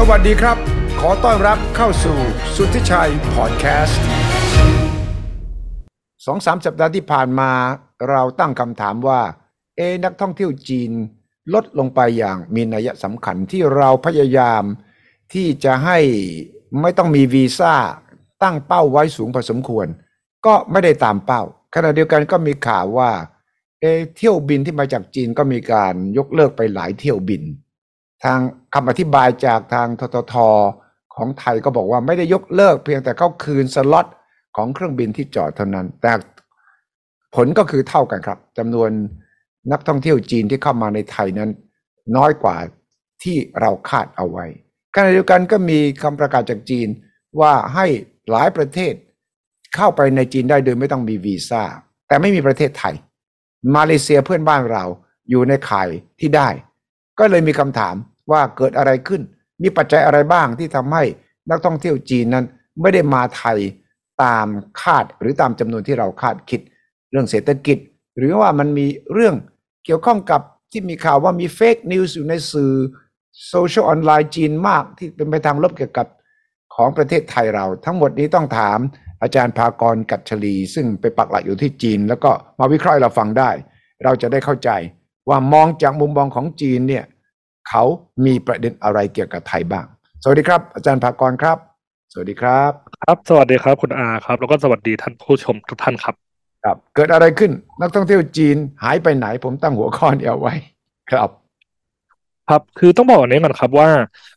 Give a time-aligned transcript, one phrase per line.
[0.00, 0.56] สวัสดีครับ
[1.00, 2.18] ขอต้อนรับเข้าสู่
[2.56, 4.02] สุทธิชัยพอดแคสต์
[6.26, 7.50] สองสามสัปดาห์ที่ผ่านมา
[8.10, 9.20] เราตั้งคำถามว่า
[9.76, 10.90] เอ นักท่องเที่ยวจีน
[11.54, 14.62] ลดลงไปอย่างมีนัยสำคัญที่เราพยายาม
[15.34, 15.98] ที่จะให้
[16.80, 17.74] ไม่ต้องมีวีซ่า
[18.42, 19.86] ตั้งเป้าไว้สูงพอสมควร
[20.46, 21.42] ก็ไม่ได้ตามเป้า
[21.74, 23.10] ขณะเดียวกันก็มีข่าวว่า
[23.80, 23.84] เอ
[24.16, 27.44] เที่ยวบินที่มาจากจีนก็มีการยกเลิกไปหลายเที่ยวบิน
[28.24, 28.38] ทาง
[28.74, 30.34] คำอธิบายจากทางททท
[31.14, 34.06] ของไทยก็บอกว่าไม่ได้ยกเลิกเพียงแต่เขาคืนสล็อต
[34.56, 36.12] ของเครื่องบินที่จอดเท่านั้น แต่
[37.34, 38.90] ผลก็คือเท่ากันครับจำนวน
[39.72, 41.50] นักท่องเที่ยวจีนที่เข้ามาในไทยนั้น
[42.16, 42.56] น้อยกว่า
[43.22, 44.46] ที่เราคาดเอาไว้
[44.94, 46.88] ขณะเดียวกันก็มีคำประกาศจากจีน
[47.40, 47.86] ว่าให้
[48.30, 48.94] หลายประเทศ
[49.76, 51.62] เข้าไปในจีนได้โดยไม่ต้องมีวีซ่า
[52.08, 52.94] แต่ไม่มีประเทศไทย
[53.76, 54.84] มาเลเซียเพื่อนบ้านเรา
[55.30, 55.88] อยู่ในข่าย
[56.20, 56.48] ที่ได้
[57.18, 57.94] ก็เลยมีคำถาม
[58.30, 59.22] ว่าเกิดอะไรขึ้น
[59.62, 61.02] มีปัจจัยอะไรบ้างที่ทำให้
[61.50, 62.44] นักท่องเที่ยวจีนนั้น
[62.80, 63.58] ไม่ได้มาไทย
[64.22, 64.46] ตาม
[64.80, 66.60] คาดหรือตามจำนวนที่เราคาดคิด
[67.10, 67.78] เรื่องเศรษฐกิจ
[68.18, 69.34] หรือว่ามันมีเรื่อง
[69.84, 70.40] เกี่ยวข้องกับ
[70.72, 72.72] ที่มีข่าวว่ามี fake news อยู่ในสื่อ
[73.48, 76.06] โซเชียลออนไลน์จีนมากที่เป็นไปทางลบเกี่ยวกับ
[76.74, 78.78] ของประเทศไทยเรา ทั้งหมดนี้ต้องถาม
[79.22, 83.50] อาจารย์ภากรกัจฉลี ซึ่งไปปักหลักอยู่ที่จีน แล้วก็มาวิเคราะห์เราฟังได้
[84.04, 84.70] เราจะได้เข้าใจ
[85.28, 87.04] ว่ามองจากมุมมองของจีนเนี่ย
[87.68, 87.84] เขา
[88.24, 89.86] มีประเด็นอะไรเกี่ยวกับไทยบ้าง
[90.22, 91.58] สวัสดีครับ อาจารย์ภากรครับ
[92.12, 96.14] สวัสดีครับ ครับ สวัสดีครับคุณอาครับ แล้วก็สวัสดีท่านผู้ชมทุกท่านครับ
[96.64, 100.54] ครับ เกิดอะไรขึ้น นักท่องเที่ยวจีนหายไปไหนผมตั้งหัวข้อนี้เอาไว้
[101.10, 101.28] ครับ
[102.48, 103.90] ครับ คือต้องบอกอย่างนี้ก่อนครับว่า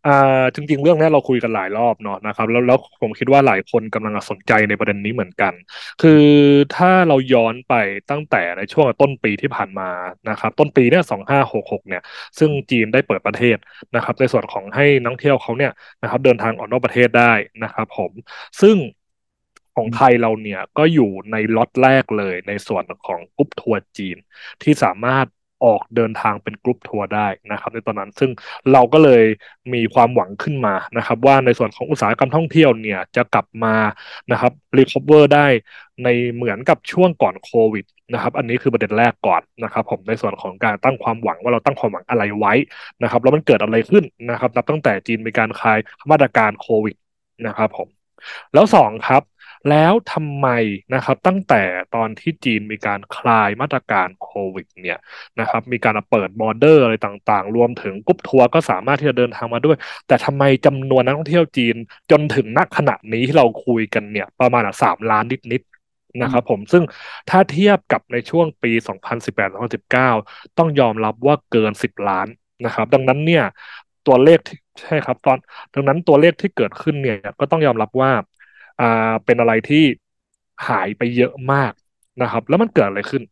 [0.08, 5.54] อ่าจริง ๆ เรื่องนี้เราคุยกันหลายรอบเนาะนะครับ แล้วแล้วผมคิดว่าหลายคนกำลังสนใจในประเด็นนี้เหมือนกัน
[6.02, 6.24] คือ
[6.76, 7.74] ถ้าเราย้อนไป
[8.10, 9.90] ตั้งแต่ในช่วงต้นปีที่ผ่านมา
[10.30, 12.02] นะครับ ต้นปีเนี่ยสองห้าหกหกเนี่ย
[12.40, 13.58] ซึ่งจีนได้เปิดประเทศ
[13.96, 18.12] นะครับ ในส่วนของให้นักเที่ยวเขาเนี่ยนะครับ เดินทางออกนอกประเทศได้นะครับ ผม
[18.62, 18.78] ซึ่ง
[19.76, 24.18] ของไทยเราเนี่ยก็อยู่ในล็อตแรกเลยในส่วนของกรุ๊ปทัวร์จีน
[24.64, 25.28] ที่สามารถ
[25.64, 28.32] ออกเดินทางเป็นกรุ๊ปทัวร์ได้นะครับในตอนนั้นซึ่ง
[28.72, 29.24] เราก็เลย
[29.74, 33.76] มีความหวังขึ้นมานะครับ ว่าในส่วนของอุตสาหกรรมท่องเที่ยวเนี่ยจะกลับมา
[34.32, 35.48] นะครับ recover ได้
[36.04, 42.54] ในเหมือนกับช่วงก่อนโควิดนะครับอันนี้คือประเด็นแรกก่อนนะครับ ผมในส่วนของการตั้งความหวังว่าเราตั้งความหวังอะไรไว้
[43.02, 45.78] นะครับแล้วมันเกิดอะไรขึ้นนะครับนับตั้งแต่จีนมีการคลาย
[46.12, 46.96] มาตรการโควิด
[47.48, 47.88] นะครับผม
[48.54, 49.22] แล้วสองครับ
[49.70, 50.48] แล้วทำไม
[50.94, 51.64] นะครับตั้งแต่
[51.96, 55.00] ตอนที่จีนมีการคลายมาตรการโควิดเนี่ย
[55.40, 59.78] นะครับมีการเปิด border อะไรต่างๆ รวมถึงกรุ๊ปทัวร์ก็สามารถที่จะเดินทางมาด้วย
[60.08, 61.76] แต่ทำไมจำนวนนักท่องเที่ยวจีน
[62.12, 66.84] จนถึงนักขณะนี้ที่เราคุยกันเนี่ยประมาณสามล้านนิดๆนะครับผมซึ่ง
[67.30, 68.72] ถ้าเทียบกับในช่วงปี
[69.86, 72.28] 2018-2019 ต้องยอมรับว่าเกิน 10 ล้าน
[72.66, 73.44] นะครับ ดังนั้นเนี่ย
[74.08, 74.40] ตัวเลข
[74.82, 75.38] ใช่ครับตอน
[75.74, 78.12] ดังนั้นตัวเลขที่เกิดขึ้นเนี่ยก็ต้องยอมรับว่า
[78.82, 78.86] อ่า
[79.26, 79.84] เป็นอะไรที่
[80.68, 81.74] หายไปเยอะมาก
[82.22, 83.24] นะครับ แล้วมันเกิดอะไรขึ้น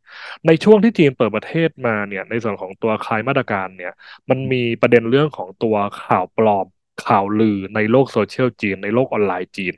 [0.46, 3.92] ในช่วงที่จีนเปิดประเทศมาเนี่ย ในส่วนของตัวคลายมาตรการเนี่ย
[4.30, 6.68] มันมีประเด็นเรื่องของตัวข่าวปลอม
[7.00, 9.74] ข่าวลือในโลกโซเชียลจีน ในโลกออนไลน์จีน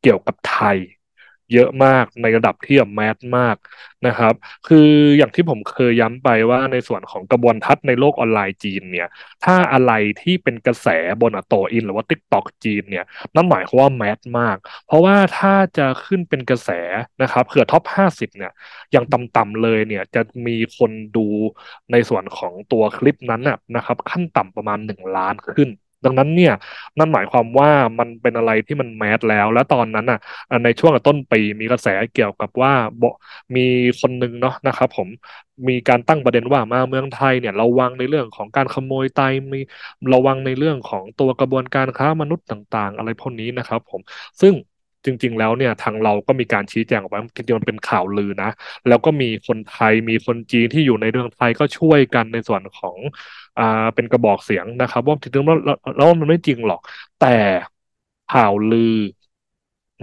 [0.00, 0.78] เกี่ยวกับไทย
[1.52, 3.56] เยอะมากในระดับที่แมสมาก
[4.06, 4.34] นะครับ
[4.68, 4.88] คือ
[5.18, 9.08] อย่างที่ผมเคยย้ำไปว่าในส่วนของกระบวนทัศน์ในโลกออนไลน์จีนเนี่ย
[9.44, 10.88] ถ้าอะไรที่เป็นกระแส
[11.20, 13.04] บนอโตอิน หรือว่า t ิ k t o k จีนเนี่ย
[13.34, 14.56] นั่นหมายความว่าแมสมาก
[14.86, 16.70] เพราะว่าถ้าจะขึ้นเป็นกระแส
[17.22, 18.52] นะครับเผื่อท็อป 50 เนี่ย
[18.92, 21.26] อย่างต่ำๆเลยเนี่ยจะมีคนดู
[21.92, 23.42] ในส่วนของตัวคลิปนั้น
[23.76, 25.68] นะครับขั้นต่ำประมาณ 1 ล้านขึ้น
[26.04, 26.52] ดังนั้นเนี่ย
[26.98, 30.18] นั่นหมายความว่ามันเป็นอะไรที่มันแมสแล้ว และตอนนั้นอะ
[30.64, 32.72] ในช่วงต้นปีมีกระแสเกี่ยวกับว่า
[33.56, 33.60] มี
[34.00, 35.08] คนหนึ่งเนาะนะครับผม
[35.68, 39.18] มีการตั้งประเด็นว่ามาเมืองไทยเนี่ยระวังในเรื่องของการขโมยไต
[39.52, 39.58] มี
[40.12, 44.00] ระวังในเรื่องของตัวกระบวนการค้ามนุษย์ต่าง ๆ อะไรพวกนี้นะครับผม
[44.40, 44.54] ซึ่ง
[45.06, 48.48] จริง ๆ แล้วเนี่ยทางเราก็มีการชี้แจงออกไปจริงๆมันเป็นข่าวลือนะ
[48.86, 52.98] แล้วก็มีคนไทยมีคนจีนที่อยู่ในเรื่องไทยก็ช่วยกันในส่วนของ
[53.56, 53.62] อ่า
[53.94, 55.56] เป็นกระบอกเสียงนะครับ ว่าจริงๆแล้ว
[55.96, 56.80] แล้วมันไม่จริงหรอก
[57.18, 57.26] แต่
[58.32, 58.96] ข่าวลือ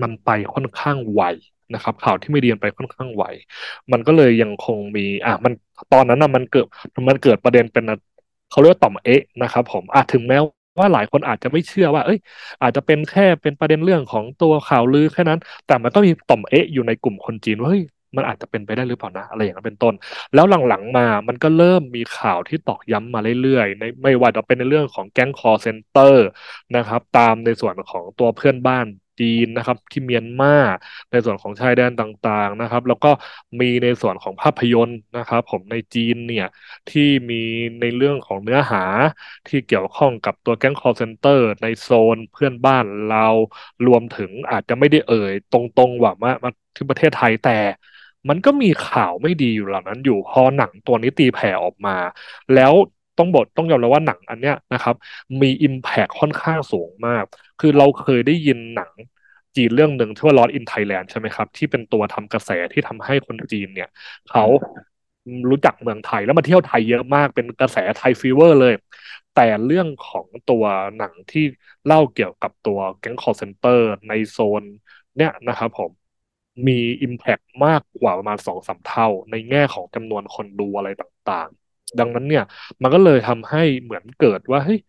[0.02, 1.22] มันไปค่อนข้างไว
[1.74, 3.24] นะครับข่าวที่ไม่ดียนไปค่อนข้างไว
[3.92, 5.54] มันก็เลยยังคงมีอะมัน
[5.94, 6.66] ตอนนั้นนะมันเกิด
[7.10, 7.84] มันเกิดประเด็นเป็น
[8.50, 10.38] เขาเรียกว่าต่อมเอ๊ะนะครับ ผมอะถึงแม้
[10.80, 12.20] ว่าหลายคนอาจจะไม่เชื่อว่า เอ้ย
[12.62, 17.84] อาจจะเป็นแค่เป็นประเด็นเรื่องของตัวข่าวลือแค่นั้น แต่มันก็มีต่อมเอ๊ะอยู่ในกลุ่มคนจีนว่าเฮ้ย
[18.18, 19.94] มันอาจจะเป็นไปได้หรือเปล่านะ อะไรอย่างนั้นเป็นต้น
[20.34, 26.26] แล้วหลังๆมามันก็เริ่มมีข่าวที่ตอกย้ำมาเรื่อยๆในไม่ว่าจะเป็นในเรื่องของแก๊งคอลเซ็นเตอร์
[26.76, 28.86] นะครับ ตามในส่วนของตัวเพื่อนบ้าน
[29.20, 30.50] จีนนะครับ ที่เมียนมา
[31.10, 33.08] ในส่วนของชายแดนต่างๆนะครับ แล้วก็
[33.62, 36.46] มีในส่วนของภาพยนตร์นะครับ ผมในจีนเนี่ย
[36.88, 37.36] ที่มี
[37.80, 38.80] ในเรื่องของเนื้อหา
[39.48, 43.18] ที่เกี่ยวข้องกับตัวแก๊ง call center ในโซนเพื่อนบ้านเรา
[43.86, 46.12] รวมถึงอาจจะไม่ได้เอ่ย ตรงๆว่า
[46.44, 47.52] มาที่ประเทศไทยแต่
[48.30, 51.92] มันก็มีข่าวไม่ดีอยู่เหล่านั้นอยู่พอหนังตัวนี้ตีแผ่ออกมา
[52.52, 52.74] แล้ว
[53.18, 54.96] ต้องบทต้องยอมรับว่าหนังอันเนี้ยนะครับ
[55.42, 57.24] มีอิมแพคค่อนข้างสูงมาก
[57.60, 58.92] คือเราเคยได้ยินหนัง
[59.56, 63.88] จีนเรื่องหนึ่งที่ว่า Lost in Thailand ใช่ไหมครับ ที่เป็นตัวทำกระแสที่ทำให้คนจีนเนี่ย
[64.28, 64.44] เขา
[65.50, 68.74] รู้จักเมืองไทยแล้วมาเที่ยวไทยเยอะมากเป็นกระแสไทย fever เลย
[69.34, 70.64] แต่เรื่องของตัว
[70.98, 71.42] หนังที่
[71.86, 74.64] เล่าเกี่ยวกับตัวแก๊งคอลเซ็นเตอร์ในโซน
[75.18, 75.92] เนี่ยนะครับผม
[76.68, 81.50] มี Impact มากกว่าประมาณสองสามเท่า ในแง่ของจำนวนคนดูอะไรต่าง
[82.00, 82.42] ดังนั้นเนี่ย
[82.82, 84.80] มันก็เลยทำให้เหมือนเกิดว่าเฮ้ย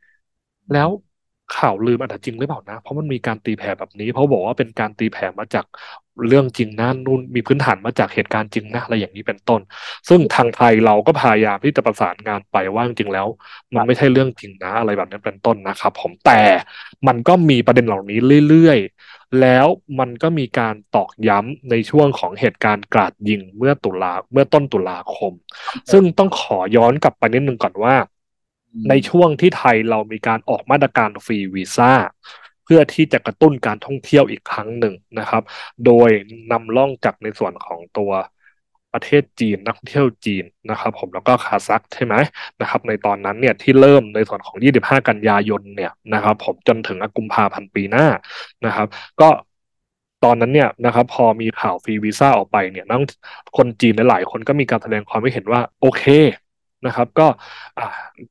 [0.70, 0.90] แล้ว
[1.56, 5.66] ข่าวลืมอาจจะจริงหรือเปล่านะ เพราะมันมีการตีแผ่แบบนี้ เพราะบอกว่าเป็นการตีแผ่มาจาก
[6.28, 9.60] เรื่องจริงนะนู่นมีพื้นฐานมาจากเหตุการณ์จริงนะอะไรอย่างนี้เป็นต้น
[10.08, 13.26] ซึ่งทางไทยเราก็พยายามที่จะประสานงานไปว่าจริงแล้ว
[13.74, 16.40] มันไม่ใช่เรื่องจริงนะ อะไรแบบนี้เป็นต้นนะครับ ผมแต่
[17.06, 18.18] มันก็มีประเด็นเหล่านี้
[18.48, 19.66] เรื่อยๆ แล้ว
[19.98, 25.32] มันก็มีการตอกย้ำในช่วงของเหตุการณ์กราดยิงเมื่อตุลาเมื่อต้นตุลาคม
[25.92, 27.94] ซึ่งต้องขอย้อนกลับไปนิดนึงก่อนว่า
[28.88, 31.92] ในช่วงที่ไทยเรามีการออกมาตรการฟรีวีซ่า
[32.64, 35.42] เพื่อที่จะกระตุ้นการท่องเที่ยวอีกครั้งหนึ่งนะครับ
[35.86, 36.10] โดย
[36.52, 38.12] นำล่องจากในส่วนของตัว
[38.92, 42.14] ประเทศจีนนักท่องเที่ยวจีนนะครับผมแล้วก็คาซักใช่ไหม
[42.60, 48.06] นะครับ ในตอนนั้นเนี่ยที่เริ่มในส่วนของ 25 กันยายนเนี่ยนะครับ ผมจนถึงกุมภาพันธ์ปีหน้า
[48.66, 48.86] นะครับ
[49.20, 49.28] ก็
[50.24, 52.98] ตอนนั้นเนี่ยนะครับ พอมีข่าวฟรีวีซ่าออกไปเนี่ยนัก
[53.56, 56.04] คนจีนหลายคนก็มีการแสดงความเห็นว่า โอเค
[56.86, 57.26] นะครับ ก็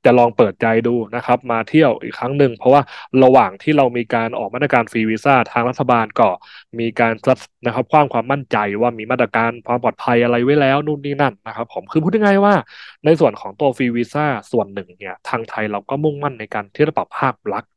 [0.06, 2.81] จะลองเปิดใจดูนะครับ มาเที่ยวอีกครั้งหนึ่งเพราะว่า
[3.24, 6.27] ระหว่างที่เรามีการออกมาตรการฟรีวีซ่าทางรัฐบาลก็
[6.80, 7.13] มีการ
[7.65, 12.56] นะครับความความมั่นใจว่ามีมาตรการความปลอดภัยอะไรไว้แล้วนู่นนี่นั่นนะครับ ผมคือพูดง่ายๆว่า
[13.06, 17.71] ในส่วนของตัวฟรีวีซ่าส่วนหนึ่งเนี่ยทางไทยเราก็มุ่งมั่นในการที่จะปรับภาพลักษณ์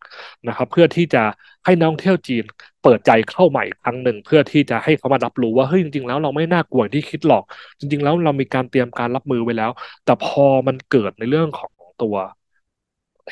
[0.48, 1.22] นะครับ เพื่อที่จะ
[1.64, 2.44] ให้นักท่องเที่ยวจีน
[2.84, 7.42] เปิดใจเข้าใหม่อีกครั้งหนึ่งเพื่อที่จะให้เขามารับรู้ว่าเฮ้ยจริงๆแล้วเราไม่น่ากลัวที่คิดหรอก
[7.78, 9.70] จริง ๆ แล้วเรามีการเตรียมการรับมือไว้แล้ว
[10.04, 11.72] แต่พอมันเกิดในเรื่องของ
[12.02, 12.14] ตัว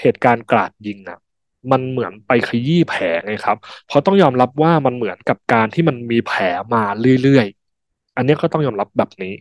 [0.01, 1.19] เหตุการณ์กราดยิงนะ
[1.71, 3.57] มันเหมือนไปขยี้แผลไงครับ
[3.87, 6.43] เพราะต้องยอมรับว่ามันเหมือนกับการที่มันมีแผล
[6.75, 6.83] มา
[7.23, 9.33] เรื่อยๆ อันนี้ก็ต้องยอมรับแบบนี้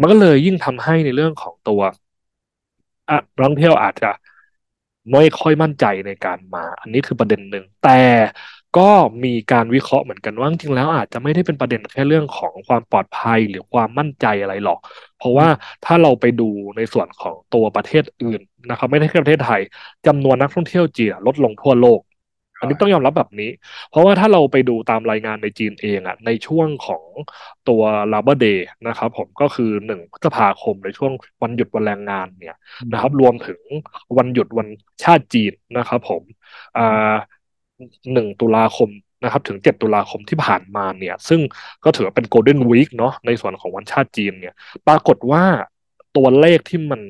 [0.00, 1.80] มันก็เลยยิ่งทำให้ในเรื่องของตัว
[3.08, 4.10] อะนักท่องเที่ยวอาจจะ
[5.12, 7.90] ไม่ค่อยมั่นใจในการมา อันนี้คือประเด็นหนึ่ง แต่
[8.74, 8.80] ก็
[9.24, 14.78] มีการวิเคราะห์เหมือนกันว่าจริงแล้วอาจจะไม่ได้เป็นประเด็นแค่เรื่องของความปลอดภัยหรือความมั่นใจอะไรหรอก
[15.16, 15.48] เพราะว่า
[15.84, 16.44] ถ้าเราไปดู
[16.76, 19.60] ในส่วนของตัวประเทศอื่นนะครับไม่ได้แค่ประเทศไทย
[20.06, 22.00] จำนวนนักท่องเที่ยวจีนลดลงทั่วโลก
[22.58, 23.50] อันนี้ต้องยอมรับแบบนี้
[23.88, 27.04] เพราะว่าถ้าเราไปดูตามรายงานในจีนเองอะในช่วงของ
[27.68, 27.82] ตัว
[28.12, 31.12] ลาเบอร์เดย์นะครับผมก็คือหนึ่งพฤษภาคมในช่วง
[31.42, 32.56] วันหยุดวันแรงงานเนี่ย
[32.92, 33.60] นะครับ รวมถึง
[34.18, 34.68] วันหยุดวัน
[35.04, 36.22] ชาติจีนนะครับผม
[36.76, 37.14] อ่า
[38.12, 38.90] หนึ่งตุลาคม
[39.24, 41.40] นะครับถึงเจ็ดตุลาคมที่ผ่านมาเนี่ย ซึ่ง
[41.84, 44.54] ก็ถือเป็นโกลเด้นวีคเนาะในส่วนของวันชาติจีนเนี่ย
[44.86, 45.44] ปรากฏว่า
[46.16, 47.00] ตัวเลขที่มัน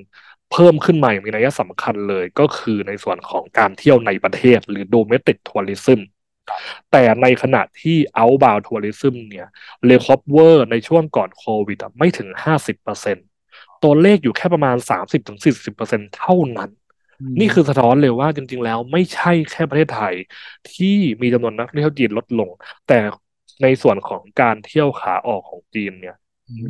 [0.52, 6.00] เพิ่มขึ้นมาอย่างมีนัยสำคัญเลยก็คือในส่วนของการเที่ยวในประเทศหรือ domestic tourism
[6.90, 9.46] แต่ในขณะที่ outbound tourism เนี่ย
[9.86, 12.28] recover ในช่วงก่อนโควิดไม่ถึง
[12.84, 13.24] 50%
[13.82, 14.76] ตัวเลขอยู่แค่ประมาณ
[15.46, 16.70] 30-40%เท่านั้น
[17.40, 20.14] นี่คือสะท้อนเลยว่าจริง ๆ แล้วไม่ใช่แค่ประเทศไทย
[20.66, 20.86] ที่
[21.22, 22.50] มีจำนวนนักท่องเที่ยวจีนลดลง
[22.86, 22.94] แต่
[23.62, 26.14] ในส่วนของการเที่ยวขาออกของจีนเนี่ย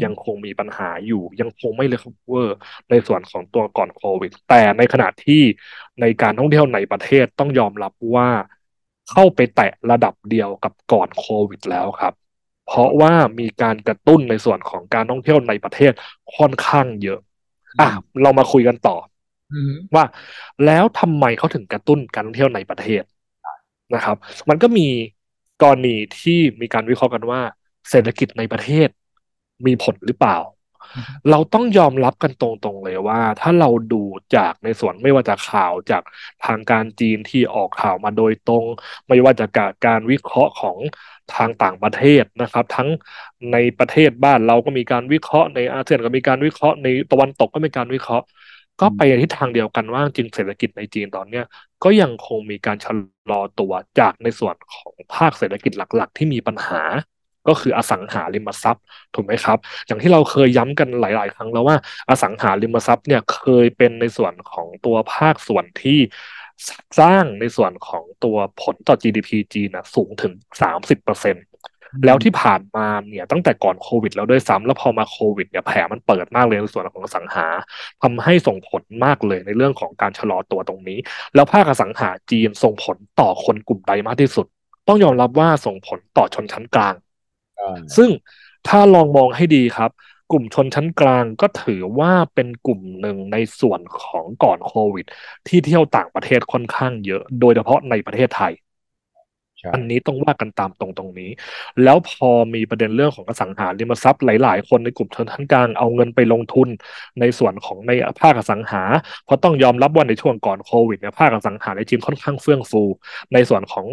[0.03, 2.55] ยังคงมีปัญหาอยู่ ยังคงไม่ recover
[2.91, 5.43] ในส่วนของตัวก่อนโควิด แต่ในขณะที่
[6.01, 8.29] ในการท่องเที่ยวในประเทศต้องยอมรับว่า
[9.11, 12.15] เข้าไปแตะระดับเดียวกับก่อนโควิดแล้วครับ
[12.67, 15.93] เพราะว่ามีการกระตุ้นในส่วนของการท่องเที่ยวในประเทศ
[16.37, 17.19] ค่อนข้างเยอะ
[17.81, 17.89] อะ
[18.23, 18.97] เรามาคุยกันต่อ
[19.97, 20.05] ว่า
[20.65, 23.03] แล้วทำไมเขาถึงกระตุ้นการท่องเที่ยวในประเทศ
[23.95, 24.17] นะครับ
[24.49, 24.83] มันก็มี
[25.63, 27.41] กรณีที่มีการวิเคราะห์กันว่า
[27.91, 28.89] เศรษฐกิจในประเทศ
[29.67, 30.37] มีผลหรือเปล่า
[31.31, 34.03] เราต้องยอมรับกันตรงๆเลยว่า ถ้าเราดู
[34.37, 36.03] จากในส่วนไม่ว่าจะข่าวจาก
[36.45, 38.65] ทางการจีนที่ออกข่าวมาโดยตรง
[39.09, 40.79] ไม่ว่าจะกการวิเคราะห์ของ
[41.35, 42.89] ทางต่างประเทศนะครับ ทั้ง
[43.53, 48.25] ในประเทศบ้านเราก็มีการวิเคราะห์ในอาเซียนก็มีการวิเคราะห์ในตะวันตกก็มีการวิเคราะห์
[48.81, 51.45] ก็ไปในทิศทางเดียวกันว่าจริงเศรษฐกิจในจีนตอนเนี้ย
[51.85, 52.95] ก็ยังคงมีการชะ
[53.31, 56.83] ลอตัวจากในส่วนของภาคเศรษฐกิจหลักๆ ที่มีปัญหา
[57.49, 61.77] ก็คืออสังหาริมทรัพย์ถูกไหมครับ อย่างที่เราเคยย้ำกันหลาย ๆ ครั้งแล้วว่า
[62.11, 65.99] อสังหาริมทรัพย์เนี่ยเคยเป็นในส่วนของตัวภาคส่วนที่
[67.01, 70.33] สร้างในส่วนของตัวผลต่อ GDP จีนนะสูงถึง
[70.63, 71.45] สามสิบเปอร์เซ็นต์
[72.05, 77.47] แล้วที่ผ่านมาเนี่ยตั้งแต่ก่อนโควิด แล้วด้วยซ้ำแล้วพอมาโควิดเนี่ยแผลมันเปิดมากเลยในส่วนของอสังหา
[78.03, 80.99] ทำให้ส่งผลมากเลยในเรื่องของการชะลอตัวตรงนี้
[81.35, 84.47] แล้วภาคอสังหาจีนส่งผลต่อคนกลุ่มใดมากที่สุด
[84.89, 86.95] ต้องยอมรับว่าส่งผลต่อชนชั้นกลาง
[87.97, 88.11] ซึ่ง
[88.69, 89.91] ถ้าลองมองให้ดีครับ
[90.33, 95.07] กลุ่มชนชั้นกลางก็ถือว่าเป็นกลุ่มหนึ่งในส่วนของก่อนโควิด
[95.47, 98.53] ที่เที่ยวต่างประเทศค่อนข้างเยอะ โดยเฉพาะในประเทศไทย
[99.75, 101.31] อันนี้ต้องว่ากันตามตรงตรงนี้
[101.85, 106.69] แล้วพอมีประเด็นเรื่องของอสังหาริมทรัพย์หลาย ๆ คนในกลุ่มชนชั้นกลางเอาเงินไปลงทุน
[107.21, 108.83] ในส่วนของในภาคอสังหา
[109.25, 112.83] เพราะต้องยอมรับว่าในช่วงก่อนโควิดเนี่ยภาคอสังหาในจีนค่อนข้างเฟื่องฟู
[113.35, 113.87] ในส่วนของ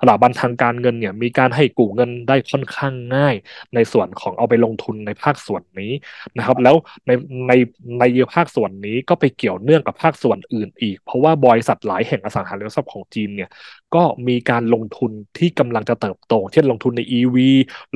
[0.00, 3.34] สถาบันทางการเงินเนี่ยมีการให้กู้เงินได้ค่อนข้างง่าย
[3.74, 5.92] ในส่วนของเอาไปลงทุนในภาคส่วนนี้
[6.38, 6.76] นะครับ แล้ว
[7.06, 7.10] ใน
[7.48, 7.52] ใน
[8.00, 13.50] ในภาคส่วนนี้ก็ไปเกี่ยวเนื่องกับภาคส่วนอื่นอีก เพราะว่าบริษัทหลายแห่งอสังหาริมทรัพย์ของจีนเนี่ย
[13.94, 17.36] ก็มีการลงทุนที่กำลังจะเติบโต เช่นลงทุนใน EV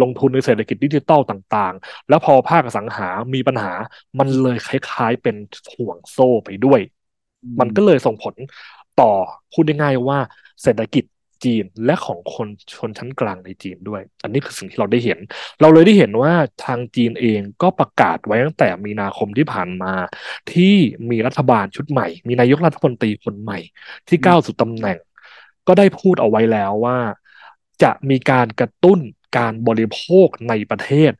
[0.02, 3.72] ลงทุนในเศรษฐกิจดิจิตอลต่างๆ แล้วพอภาคอสังหามีปัญหา
[4.18, 5.36] มันเลยคล้ายๆเป็น
[5.74, 6.80] ห่วงโซ่ไปด้วย
[7.60, 8.34] มันก็เลยส่งผล
[9.00, 9.12] ต่อ
[9.52, 10.18] พูดง่ายๆว่า
[10.62, 11.04] เศรษฐกิจ
[11.44, 15.18] จีนและของคนชนชั้นกลางในจีนด้วย อันนี้คือสิ่งที่เราได้เห็น
[15.60, 16.32] เราเลยได้เห็นว่า
[16.64, 19.92] ทางจีนเองก็ประกาศไว้ตั้งแต่มีนาคมที่ผ่านมา
[20.52, 20.74] ที่
[21.10, 23.58] มีรัฐบาลชุดใหม่ มีนายกรัฐมนตรีคนใหม่
[24.08, 24.98] ที่ก้าวสู่ตำแหน่ง
[25.66, 26.98] ก็ได้พูดเอาไว้แล้วว่า
[27.82, 29.00] จะมีการกระตุ้น
[29.36, 31.12] การบริโภคในประเทศ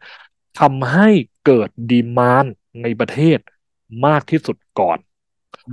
[0.61, 1.09] ทำให้
[1.47, 2.47] เกิดดีมาน
[2.83, 3.39] ในประเทศ
[4.07, 4.99] มากที่สุดก่อน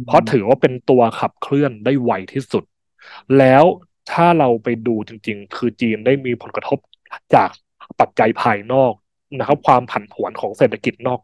[0.06, 2.64] เพราะถือว่าเป็นตัวขับเคลื่อนได้ไวที่สุด
[3.38, 3.64] แล้ว
[4.12, 6.80] ถ้าเราไปดูจริง ๆ คือจีนได้มีผลกระทบ
[7.36, 7.50] จาก
[8.00, 8.94] ปัจจัยภายนอก
[9.40, 11.20] นะครับ ความผันผวนของเศรษฐกิจนอก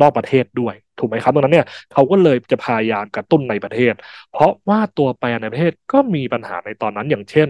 [0.00, 3.94] นอกประเทศด้วย ถูกไหมครับดังนั้นเนี่ยเขาก็เลยจะพยายามกระตุ้นในประเทศ
[4.30, 7.48] เพราะว่าตัวแปรในประเทศก็มีปัญหาในตอนนั้นอย่างเช่น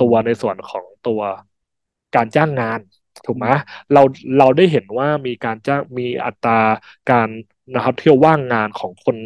[0.00, 1.20] ตัวในส่วนของตัว
[2.16, 2.80] การจ้างงาน
[3.26, 3.46] ถูกไหม
[3.92, 4.02] เรา
[4.38, 6.60] เราได้เห็นว่ามีการจ้างมีอัตรา
[7.10, 7.28] การ
[7.74, 9.16] นะครับเที่ยวว่างงานของคน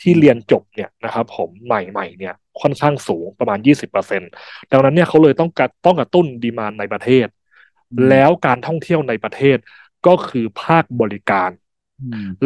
[0.00, 4.30] ที่เรียนจบเนี่ยนะครับ ผมใหม่ๆเนี่ยค่อนข้างสูงประมาณ 20%
[4.70, 7.26] ดังนั้นเนี่ยเขาเลยต้องกระต้องกระตุ้นดีมานในประเทศ
[8.08, 9.56] แล้วการท่องเที่ยวในประเทศ
[10.06, 11.50] ก็คือภาคบริการ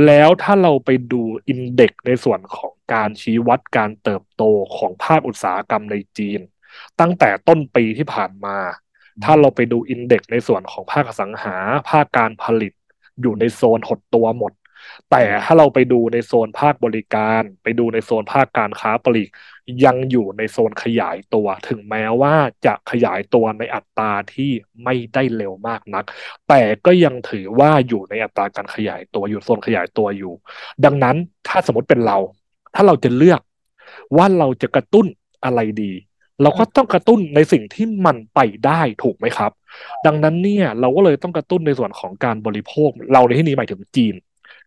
[0.07, 4.43] แล้วถ้าเราไปดูอินเด็กในส่วนของการชี้วัดการเติบโต
[4.77, 6.41] ของภาคอุตสาหกรรมในจีน
[7.01, 8.59] ตั้งแต่ต้นปีที่ผ่านมา
[9.25, 11.57] ถ้าเราไปดูอินเด็กในส่วนของภาคสังหา
[11.91, 12.73] ภาคการผลิต
[13.21, 14.53] อยู่ในโซนหดตัวหมด
[15.11, 19.31] แต่ถ้าเราไปดูในโซนภาคบริการ ไปดูในโซนภาคการค้าปลีก
[19.85, 22.35] ยังอยู่ในโซนขยายตัว ถึงแม้ว่า
[22.67, 24.51] จะขยายตัวในอัตราที่
[24.85, 26.05] ไม่ได้เร็วมากนัก
[26.49, 30.33] แต่ก็ยังถือว่าอยู่ในอัตราการขยายตัวอยู่โซนขยายตัวอยู่
[30.85, 31.17] ดังนั้น
[31.49, 32.19] ถ้าสมมติเป็นเรา
[32.75, 33.41] ถ้าเราจะเลือก
[34.17, 35.07] ว่าเราจะกระตุ้น
[35.45, 35.93] อะไรดี
[36.43, 39.53] เราก็ต้องกระตุ้นในสิ่งที่มันไปได้ถูกไหมครับ
[40.07, 44.15] ดังนั้นเนี่ยเราก็เลยต้องกระตุ้นในส่วนของการบริโภค เราในที่นี้หมายถึงจีน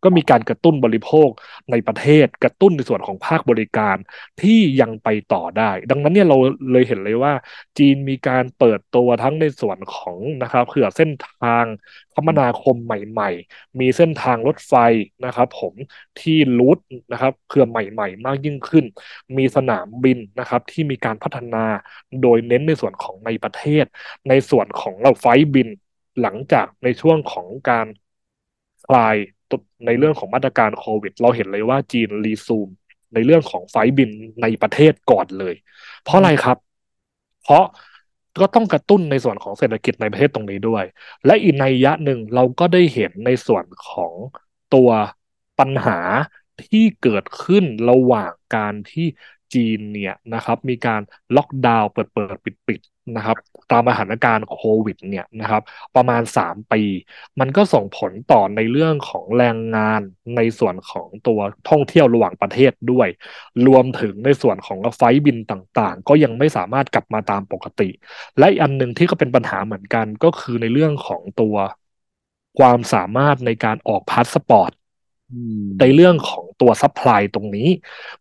[0.03, 1.29] ก็มีการกระตุ้นบริโภค
[1.71, 3.97] ในประเทศ กระตุ้นในส่วนของภาคบริการ
[4.39, 6.37] ที่ยังไปต่อได้ ดังนั้นเนี่ยเรา
[6.71, 7.33] เลยเห็นเลยว่า
[7.77, 11.65] จีนมีการเปิดตัวทั้งในส่วนของนะครับเผื่อเส้นทาง
[12.13, 14.73] คมนาคมใหม่ ๆ มีเส้นทางรถไฟ
[15.25, 15.75] นะครับ ผม
[16.17, 16.77] ที่รูท
[17.11, 18.85] นะครับเผื่อใหม่ ๆ มากยิ่งขึ้น
[19.37, 21.57] มีสนามบินนะครับ ที่มีการพัฒนา
[22.21, 23.85] โดยเน้นในส่วนของในประเทศ
[24.27, 25.67] ในส่วนของเราไฟบิน
[26.21, 27.87] หลังจากในช่วงของการ
[28.85, 29.17] คลาย
[29.85, 32.69] ในเรื่องของมาตรการโควิด เราเห็นเลยว่าจีนรีซูม
[33.13, 35.55] ในเรื่องของไฟบินในประเทศก่อนเลย
[36.03, 36.57] เพราะอะไรครับ
[37.43, 37.63] เพราะ
[38.41, 40.83] ก็ต้องกระตุ้นในส่วนของเศรษฐกิจในประเทศตรงนี้ด้วย
[41.25, 44.13] และอีกในยะหนึ่งเราก็ได้เห็นในส่วนของ
[44.73, 44.89] ตัว
[45.59, 45.99] ปัญหา
[46.61, 49.07] ที่เกิดขึ้นระหว่างการที่
[49.53, 51.01] จีนเนี่ยนะครับ มีการ
[51.35, 52.79] ล็อกดาวน์เปิดเปิดปิดปิด
[53.17, 53.37] นะครับ
[53.71, 55.61] ตามสถานการณ์โควิดเนี่ยนะครับ
[55.95, 56.81] ประมาณ 3 ปี
[57.39, 60.01] มันก็ส่งผลต่อในเรื่องของแรงงาน
[60.35, 61.39] ในส่วนของตัว
[61.69, 63.07] ท่องเที่ยวระหว่างประเทศด้วย
[63.67, 67.89] รวมถึงในส่วนของไฟบินต่างๆ ก็ยังไม่สามารถกลับมาตามปกติ
[68.39, 71.55] และอันหนึ่งที่ก็เป็นปัญหาเหมือนกันก็คือในเรื่องของตัว
[72.59, 74.71] ความสามารถในการออกพาสปอร์ต
[75.79, 77.67] ในเรื่องของตัว supply ตรงนี้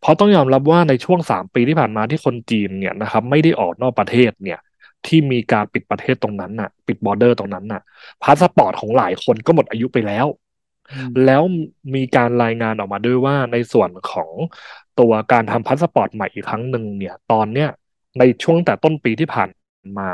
[0.00, 4.58] เพราะต้องยอมรับว่าในช่วงสามปีที่ผ่านมาที่คนจีนเนี่ยนะครับไม่ได้ออกนอกประเทศเนี่ย
[5.06, 7.80] ที่มีการปิดประเทศตรงนั้นน่ะ ปิด border ตรงนั้นน่ะ
[8.22, 10.26] พาสปอร์ตของหลายคนก็หมดอายุไปแล้ว
[11.24, 11.42] แล้ว
[11.94, 14.30] มีการรายงานออกมาด้วยว่าในส่วนของ
[15.00, 17.68] ตัวการทำพาสปอร์ตใหม่อีกครั้งหนึ่งเนี่ย ตอนเนี้ย
[18.18, 19.50] ในช่วงแต่ต้นปีที่ผ่าน
[19.98, 20.08] มา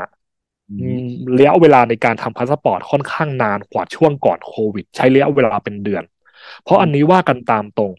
[0.79, 0.99] อืม
[1.37, 6.03] ระยะเวลาในการทำพาสปอร์ตค่อนข้างนานกว่าช่วงก่อนโควิด ใช้ระยะเวลาเป็นเดือน
[6.63, 7.91] เพราะอันนี้ว่ากันตามตรง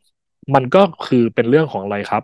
[0.55, 2.23] มันก็คือเป็นเรื่องของอะไรครับ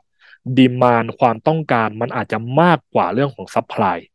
[0.57, 4.11] demand ความต้องการมันอาจจะมากกว่าเรื่องของซัพพลายอืม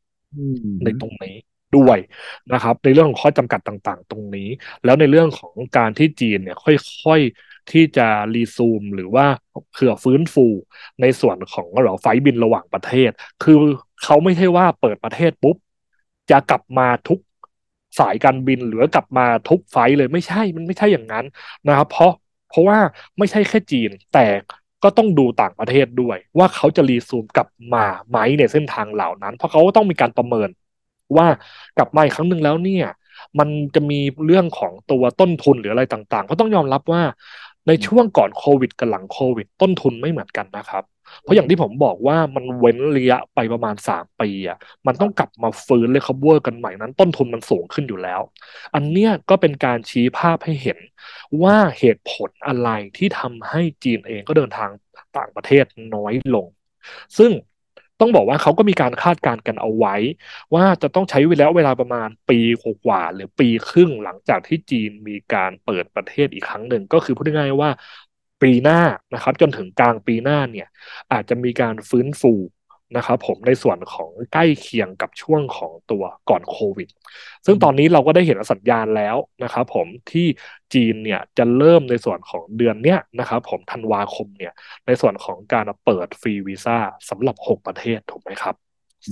[0.84, 1.36] ในตรงนี้
[1.76, 1.98] ด้วย
[2.52, 4.50] นะครับ ในเรื่องของข้อจำกัดต่างๆ ตรงนี้
[4.84, 9.26] แล้วในเรื่องของการที่จีนเนี่ยค่อยๆที่จะรีซูมหรือว่า
[9.72, 10.46] เผื่อฟื้นฟู
[11.02, 13.10] ในส่วนของเราไฟบินระหว่างประเทศ
[13.42, 13.54] คือ
[14.04, 15.56] เขาไม่ใช่ว่าเปิดประเทศปุ๊บ
[16.30, 17.20] จะกลับมาทุก
[18.00, 21.26] สายการบินหรือกลับมาทุกไฟเลยไม่ใช่มันไม่ใช่อย่างนั้น
[21.66, 22.12] นะครับ เพราะ
[22.48, 22.80] เพราะว่า
[23.18, 24.20] ไม่ใช่แค่จีนแต่
[24.84, 30.50] ก็ต้องดูต่างประเทศด้วย ว่าเขาจะรีซูมกลับมาไหมในเส้นทางเหล่านั้น เพราะเขาก็ต้องมีการประเมิน
[31.18, 31.28] ว่า
[31.78, 32.86] กลับมาอีกครั้งหนึ่งแล้วเนี่ย
[33.40, 37.02] มันจะมีเรื่องของตัวต้นทุนหรืออะไรต่างๆก็ต้องยอมรับว่า
[37.68, 40.84] ในช่วงก่อนโควิดกับหลังโควิด ต้นทุนไม่เหมือนกันนะครับ
[41.22, 44.58] เพราะอย่างที่ผมบอกว่ามันเว้นระยะไปประมาณสามปีอะ
[44.88, 48.22] มันต้องกลับมาฟื้นเลยครับเวอร์กันใหม่นั้น ต้นทุนมันสูงขึ้นอยู่แล้ว
[48.76, 50.78] อันเนี้ยก็เป็นการชี้ภาพให้เห็น
[51.44, 54.70] ว่าเหตุผลอะไรที่ทำให้จีนเองก็เดินทาง
[55.18, 56.48] ต่างประเทศน้อยลง
[57.18, 57.32] ซึ่ง
[58.00, 59.94] ต้องบอกว่าเขาก็มีการคาดการณ์กันเอาไว้
[60.56, 62.36] ว่าจะต้องใช้เวลาเวลาประมาณปี
[62.86, 67.72] กว่าหรือปีครึ่งหลังจากที่จีนมีการเปิดประเทศอีกครั้งหนึ่ง ก็คือพูดง่ายๆว่า
[68.42, 68.76] ปีหน้า
[69.14, 70.66] นะครับ จนถึงกลางปีหน้าเนี่ย
[71.12, 72.34] อาจจะมีการฟื้นฟู
[72.96, 76.90] นะครับผมในส่วนของใกล้เคียงกับช่วงของตัวก่อนโควิด
[77.46, 80.28] ซึ่งตอนนี้เราก็ได้เห็นสัญญาณแล้วนะครับผมที่
[80.74, 84.54] จีนเนี่ยจะเริ่มในส่วนของเดือนเนี้ยนะครับผมธันวาคมเนี่ย
[84.86, 86.78] ในส่วนของการเปิดฟรีวีซ่า
[87.10, 88.56] สำหรับ 6 ประเทศถูกไหมครับ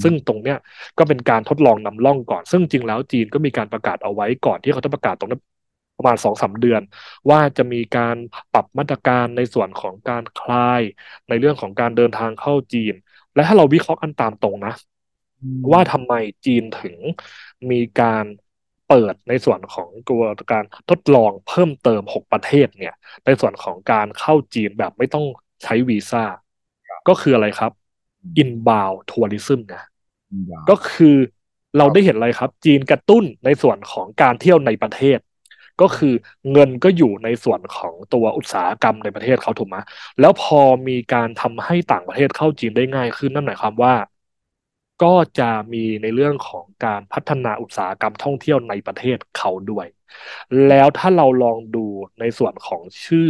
[0.03, 0.57] ซึ่งตรงเนี้ย
[0.97, 5.41] ก็เป็นการทดลองนำร่องก่อน ซึ่งจริงแล้วจีนก็มีการประกาศเอาไว้ก่อนที่เขาจะประกาศตรงนั้น
[5.97, 6.81] ประมาณสองสาเดือน
[7.29, 8.15] ว่าจะมีการ
[8.53, 10.81] ปรับมาตรการในส่วนของการคลาย
[11.29, 12.93] ในเรื่องของการเดินทางเข้าจีน
[13.35, 14.73] และถ้าเราวิเคราะห์กันตามตรงนะ
[15.71, 16.13] ว่าทำไม
[16.45, 16.95] จีนถึง
[17.71, 18.25] มีการ
[18.87, 25.25] เปิดในส่วนของตัวการทดลองเพิ่มเติม 6 ประเทศเนี่ย ในส่วนของการเข้าจีนแบบไม่ต้อง
[25.63, 26.23] ใช้วีซ่า
[27.07, 27.71] ก็คืออะไรครับ
[28.41, 29.83] inbound tourism นะ
[30.69, 31.15] ก็คือ
[31.77, 35.19] เราได้เห็นอะไรครับ จีนกระตุ้นในส่วนของการเที่ยวในประเทศ
[35.79, 36.07] ก็คือ
[36.51, 39.77] เงินก็อยู่ในส่วนของตัวอุตสาหกรรมในประเทศเขาถูกไหม
[40.19, 40.55] แล้วพอ
[40.87, 43.93] มีการทำให้ต่างประเทศเข้าจีนได้ง่ายขึ้นนั่นหมายความว่า
[44.99, 49.87] ก็จะมีในเรื่องของการพัฒนาอุตสาหกรรมท่องเที่ยวในประเทศเขาด้วย
[50.67, 51.85] แล้วถ้าเราลองดู
[52.19, 53.29] ในส่วนของชื่อ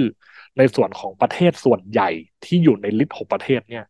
[0.57, 2.09] ในส่วนของประเทศส่วนใหญ่
[2.43, 3.83] ที่อยู่ในลิสต์หกประเทศเนี่ย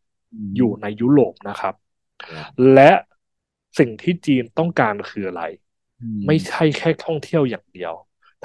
[0.55, 1.73] อยู่ในยุโรปนะครับ
[2.73, 2.91] และ
[3.79, 5.43] สิ่งที่จีนต้องการคืออะไร
[6.25, 7.93] ไม่ใช่แค่ท่องเที่ยวอย่างเดียว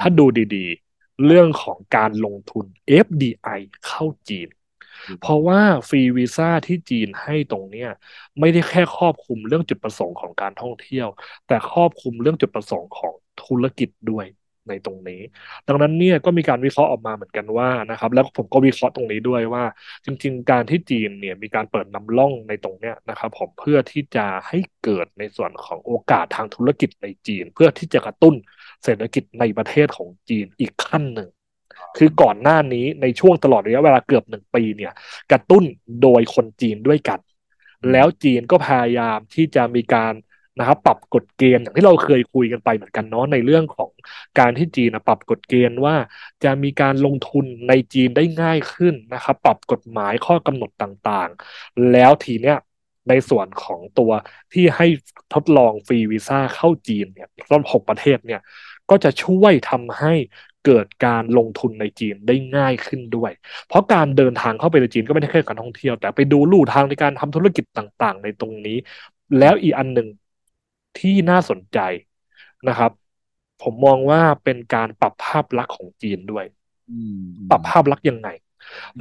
[0.01, 2.65] ถ้าดูดีๆ เรื่องของการลงทุน
[3.05, 4.49] FDI เข้าจีน
[5.19, 7.89] เพราะว่าฟรีวีซ่าที่จีนให้ตรงเนี้ย
[8.39, 11.07] ไม่ได้แค่ครอบคลุมเรื่องจุดประสงค์ของการท่องเที่ยว
[11.47, 14.25] แต่ครอบคลุมเรื่องจุดประสงค์ของธุรกิจด้วย
[14.69, 15.21] ในตรงนี้
[15.67, 19.63] ดังนั้นเนี่ยก็มีการวิเคราะห์ออกมาเหมือนกันว่านะครับ แล้วผมก็วิเคราะห์ตรงนี้ด้วยว่า
[20.05, 28.35] จริง ๆ การที่จีนเนี่ยมีการเปิดนำร่องในตรงเนี้ยนะครับผมเพื่อที่จะให้เกิดในส่วนของโอกาสทางธุรกิจในจีน เพื่อที่จะกระตุ้น
[28.83, 31.29] เศรษฐกิจในประเทศของจีนอีกขั้นหนึ่ง
[31.97, 34.93] คือก่อนหน้านี้ในช่วงตลอดระยะเวลาเกือบหนึ่งปีเนี่ย
[35.31, 35.63] กระตุ้น
[36.01, 37.19] โดยคนจีนด้วยกัน
[37.91, 40.13] แล้วจีนก็พยายามที่จะมีการ
[40.59, 43.91] นะครับปรับกฎเกณฑ์อย่างที่เราเคยคุยกันไปเหมือนกันเนาะในเรื่องของ
[44.39, 45.95] การที่จีนปรับกฎเกณฑ์ว่า
[46.43, 52.57] จะมีการลงทุนในจีนได้ง่ายขึ้นนะครับ ปรับกฎหมายข้อกำหนดต่างๆ แล้วทีเนี้ย
[53.09, 54.11] ในส่วนของตัว
[54.53, 54.87] ที่ให้
[55.33, 58.41] ทดลองฟรีวีซ่าเข้าจีนเนี่ยรอบหกประเทศเนี่ย
[58.89, 60.13] ก็จะช่วยทำให้
[60.63, 63.31] เกิดการลงทุนในจีนได้ง่ายขึ้นด้วย
[63.65, 68.77] เพราะการเดินทางเข้าไปในจีนก็ไม่ได้แค่การท่องเที่ยว แต่ไปดูลู่ทางในการทำธุรกิจต่างๆ ในตรงนี้
[69.37, 70.07] แล้วอีกอันหนึ่ง
[70.97, 71.77] ที่น่าสนใจ
[72.67, 72.91] นะครับ
[73.59, 76.45] ผมมองว่าเป็นการปรับภาพลักษณ์ของจีนด้วย
[77.49, 78.27] ปรับภาพลักษณ์ยังไง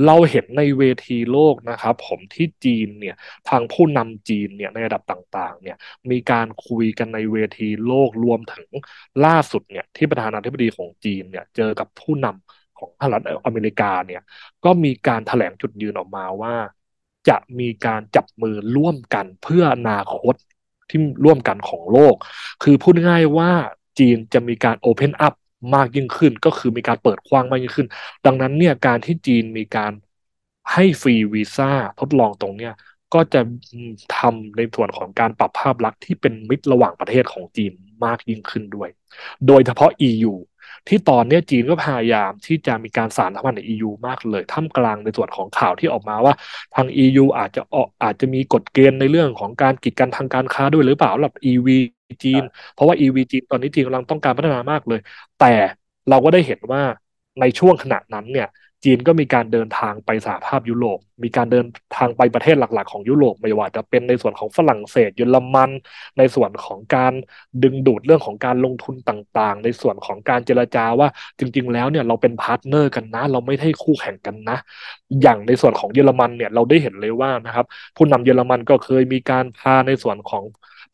[0.07, 3.15] เราเห็นในเวทีโลกนะครับ ผมที่จีนเนี่ย
[3.49, 5.77] ทางผู้นำจีนเนี่ยในระดับต่างๆเนี่ย
[6.11, 8.69] มีการคุยกันในเวทีโลกรวมถึง
[9.25, 14.23] ล่าสุดเนี่ยที่ประธานาธิบดีของจีนเนี่ยเจอกับผู้นำของสหรัฐอเมริกาเนี่ย
[14.65, 16.55] ก็มีการแถลงจุดยืนออกมาว่า
[17.29, 20.35] จะมีการจับมือร่วมกันเพื่ออนาคต
[20.89, 22.15] ที่ร่วมกันของโลก
[22.63, 23.51] คือพูดง่ายว่า
[23.99, 25.35] จีนจะมีการโอเพนอัพ
[25.75, 27.89] มากยิ่งขึ้น ก็คือมีการเปิดกว้างมากยิ่งขึ้น
[28.25, 29.93] ดังนั้นเนี่ยการที่จีนมีการ
[30.73, 31.65] ให้ฟรีวีซ่า
[31.99, 32.73] ทดลองตรงเนี้ย
[33.15, 33.39] ก็จะ
[34.11, 37.73] ทำในส่วนของการปรับภาพลักษณ์ที่เป็นมิตรระหว่างประเทศของจีน
[38.05, 38.89] มากยิ่งขึ้นด้วย
[39.47, 40.33] โดยเฉพาะ EU
[40.89, 46.35] ที่ตอนนี้จีนก็พยายามที่จะมีการสานสัมพันธ์ใน EU มากเลยท่ามกลางในส่วนของข่าวที่ออกมาว่า
[46.75, 51.69] ทาง EU อาจจะออกอาจจะมีกฎเกณฑ์ในเรื่องของการกีดกันทางการค้าด้วยหรือเปล่าสำหรับ EV
[52.25, 52.43] จีน
[52.75, 55.01] เพราะว่า EV จีนตอนนี้จีนกำลังต้องการพัฒนามากเลย
[55.41, 55.53] แต่
[56.09, 56.83] เราก็ได้เห็นว่า
[57.41, 58.47] ในช่วงขณะนั้นเนี่ย
[58.85, 61.67] จีนก็มีการเดินทางไปสหภาพยุโรป มีการเดิน
[61.97, 65.71] ทางไปประเทศหลัก ๆ ของยุโรปไม่ว่าจะเป็นในส่วนของฝรั่งเศสเยอรมัน
[66.19, 67.13] ในส่วนของการ
[67.63, 74.57] ดึงดูดเรื่องของการลงทุนต่างๆ ในส่วนของการเจรจาว่าจริง ๆ แล้วเนี่ยเราเป็น partner กันนะ เราไม่ใช่คู่แข่งกันนะ
[75.23, 77.67] อย่างในส่วนของเยอรมันเนี่ยเราได้เห็นเลยว่านะครับ
[77.97, 80.45] ผู้นำเยอรมันก็เคยมีการพาในส่วนของ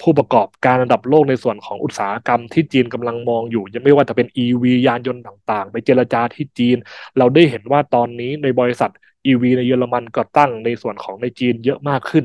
[0.03, 6.77] ผู้ประกอบการระดับโลกในส่วนของอุตสาหกรรมที่จีนกำลังมองอยู่ ยังไม่ว่าจะเป็น EV ยานยนต์ต่างๆ ไปเจรจาที่จีน
[7.19, 8.91] เราได้เห็นว่าตอนนี้ในบริษัท
[9.31, 12.25] EV ในเยอรมันก็ตั้งในส่วนของในจีนเยอะมากขึ้น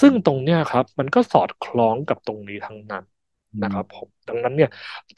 [0.00, 3.04] ซึ่งตรงเนี้ยครับมันก็สอดคล้องกับตรงนี้ทั้งนั้น
[3.62, 4.70] นะครับผมดังนั้นเนี่ย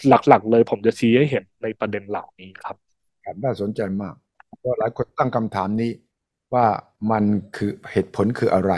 [0.09, 2.77] หลักๆ เลยผมจะชี้ให้เห็นในประเด็นเหล่านี้ครับ
[3.25, 4.15] ครับน่าสนใจมาก
[4.61, 5.91] เพราะหลายคนตั้งคำถามนี้
[6.55, 6.67] ว่า
[7.11, 7.25] มัน
[7.57, 8.73] คือเหตุผลคืออะไร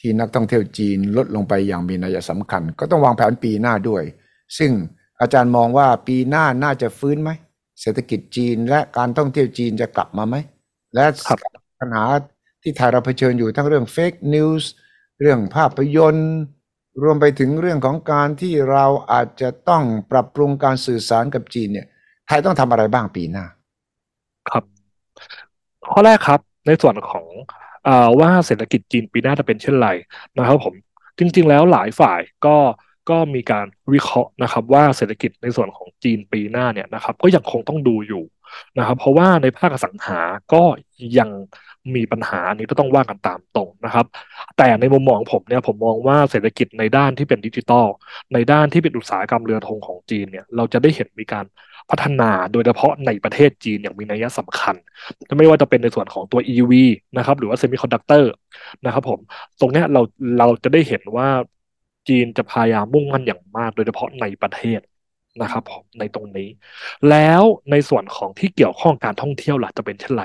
[0.00, 4.02] ที่นักท่องเที่ยวจีนลดลงไปอย่างมีนัยสำคัญ ก็ต้องวางแผนปีหน้าด้วย
[4.58, 4.72] ซึ่ง
[5.20, 7.30] อาจารย์มองว่าปีหน้าน่าจะฟื้นไหม
[7.80, 10.36] เศรษฐกิจจีนและการท่องเที่ยวจีนจะกลับมาไหม
[10.94, 11.04] และ
[11.78, 12.04] ปัญหา
[12.62, 14.70] ที่ไทยเราเผชิญอยู่ทั้งเรื่องเฟกนิวส์
[15.20, 16.32] เรื่องภาพยนตร์
[17.02, 21.86] รวมไปถึงเรื่องของการที่เราอาจจะต้องปรับปรุงการสื่อสารกับจีนเนี่ย
[22.26, 23.44] ไทยต้องทำอะไรบ้างปีหน้า
[24.50, 24.64] ครับ
[25.92, 27.26] ข้อแรกครับ ในส่วนของ
[28.20, 29.88] ว่าเศรษฐกิจจีนปีหน้าจะเป็นเช่นไร
[30.38, 30.74] นะครับผม
[31.18, 32.56] จริง ๆ แล้วหลายฝ่ายก็
[33.10, 38.24] ก็มีการวิเคราะห์นะครับว่าเศรษฐกิจในส่วนของจีนปีหน้าเนี่ยนะครับก็ยังคงต้องดูอยู่
[38.78, 40.20] นะครับเพราะว่าในภาคสังหา
[40.52, 40.62] ก็
[41.18, 41.30] ยัง
[41.96, 44.06] มีปัญหานี้ก็ต้องว่ากันตามตรงนะครับ
[44.56, 47.86] แต่ในมุมมองผมเนี่ยผมมองว่าเศรษฐกิจในด้านที่เป็นดิจิทัล
[48.32, 51.44] ในด้านที่เป็นอุตสาหกรรมเรือธงของจีนเนี่ยเราจะได้เห็นมีการ
[51.90, 54.76] พัฒนาโดยเฉพาะในประเทศจีนอย่างมีนัยสำคัญ
[55.38, 56.72] ไม่ว่าจะเป็นในส่วนของตัว EV
[57.16, 58.32] นะครับหรือว่าเซมิคอนดักเตอร์
[58.84, 59.20] นะครับผม
[59.60, 60.00] ตรงนี้เรา
[60.38, 61.28] เราจะได้เห็นว่า
[62.08, 64.80] จีนจะพยายามมุ่งมั่นอย่างมากโดยเฉพาะในประเทศ
[65.42, 66.48] นะครับผมในตรงนี้
[67.08, 70.24] แล้วในส่วนของที่เกี่ยวข้องการท่องเที่ยวล่ะจะเป็นเช่นไร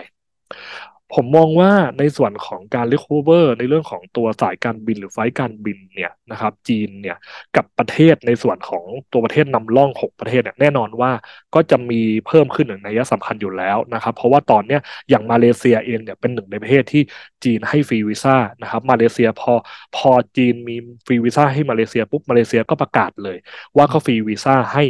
[1.11, 7.15] ผมมองว่าในส่วนของการ recover ในเรื่องของตัวสายการบินหรือไฟการบินเนี่ยนะครับจีนเนี่ย
[7.55, 11.11] กับประเทศในส่วนของตัวประเทศนำร่อง 6 ประเทศเนี่ยแน่นอนว่า
[11.55, 17.01] ก็จะมีเพิ่มขึ้นอย่างมีนัยสำคัญอยู่แล้วนะครับเพราะว่าตอนเนี้ยอย่างมาเลเซียเองเนี่ยเป็นหนึ่งในประเทศที่
[17.43, 19.53] จีนให้ฟรีวีซ่านะครับมาเลเซียพอ
[19.93, 23.37] พอจีนมีฟรีวีซ่าให้มาเลเซียปุ๊บมาเลเซียก็ประกาศเลย
[23.77, 24.83] ว่าเขาฟรีวีซ่าให้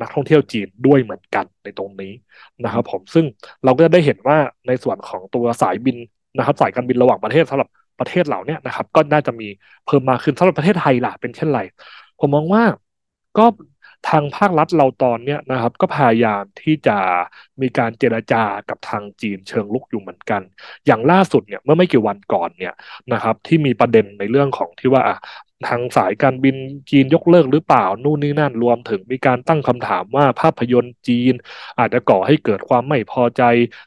[0.00, 2.12] นักท่องเที่ยวจีนด้วยเหมือนกันในตรงนี้
[2.62, 3.24] นะครับ ผมซึ่ง
[3.64, 5.96] เราก็จะได้เห็นว่าในส่วนของตัวสายบิน
[6.36, 9.48] นะครับ สายการบินระหว่างประเทศสำหรับประเทศเหล่านี้นะครับ ก็น่าจะมี
[9.84, 11.60] เพิ่มมากขึ้นสำหรับประเทศไทยล่ะเป็นเช่นไร
[12.18, 12.64] ผมมองว่า
[13.38, 13.46] ก็
[14.08, 16.96] ทางภาครัฐเราตอนเนี้ยนะครับ ก็พยายามที่จะ
[17.62, 20.42] มีการเจรจากับทางจีนเชิงลุกอยู่เหมือนกัน
[20.86, 22.74] อย่างล่าสุดเนี่ยเมื่อไม่กี่วันก่อนเนี่ย
[23.12, 25.02] นะครับ ที่มีประเด็นในเรื่องของที่ว่า
[25.66, 26.56] ทางสายการบิน
[26.90, 31.32] จีนยกเลิกหรือเปล่า นู่นนี่นั่นรวมถึงมีการตั้งคำถามว่าภาพยนตร์จีน
[31.78, 33.42] อาจจะก่อให้เกิดความไม่พอใจ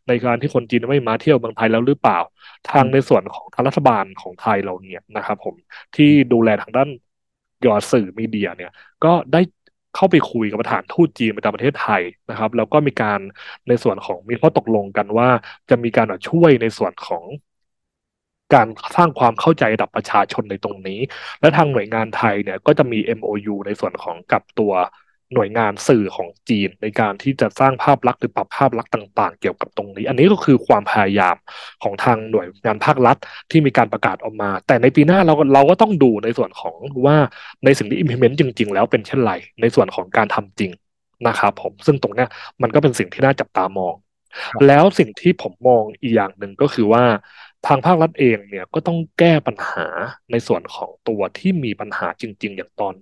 [0.08, 2.18] ในการที่คนจีนไม่มาเที่ยวเมืองไทยแล้วหรือเปล่า
[2.66, 5.56] ทางในส่วนของทางรัฐบาลของไทยเราเนี่ยนะครับผม
[5.96, 6.90] ที่ดูแลทางด้าน
[7.66, 8.72] ยอดสื่อมีเดียเนี่ย
[9.04, 9.42] ก็ได้
[9.94, 13.20] เข้าไปคุยกับประธานทูตจีนประจำประเทศไทยนะครับ แล้วก็มีการ
[13.68, 15.30] ในส่วนของมีข้อตกลงกันว่า
[15.70, 17.24] จะมีการช่วยในส่วนของ
[18.54, 21.00] การสร้างความเข้าใจระดับประชาชนในตรงนี้
[21.42, 24.74] และทางหน่วยงานไทยเนี่ยก็จะมี MOU ในส่วนของกับตัว
[25.34, 31.36] หน่วยงานสื่อของจีน ในการที่จะสร้างภาพลักษณ์หรือปรับภาพลักษณ์ต่าง ๆ เกี่ยวกับตรงนี้ อันนี้ก็คือความพยายาม
[31.84, 33.18] ของทางหน่วยงานภาครัฐ
[33.52, 36.76] ที่มีการประกาศออกมา แต่ในปีหน้าเราเราก็ต้องดูในส่วนของ
[37.06, 37.18] ว่า
[37.66, 40.72] ในสิ่งที่ implement จริง ๆ แล้วเป็นเช่นไรในส่วนของการทำจริง
[41.28, 42.26] นะครับผมซึ่งตรงนี้
[42.62, 43.96] มันก็เป็นสิ่งที่น่าจับตามอง
[44.68, 47.04] แล้วสิ่งที่ผมมองอีกอย่างหนึ่งก็คือว่า
[47.65, 49.88] ทางภาครัฐเองเนี่ยก็ต้องแก้ปัญหา
[50.32, 52.93] ในส่วนของตัวที่มีปัญหาจริง ๆ อย่างตอน